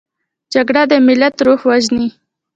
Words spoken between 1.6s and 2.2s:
وژني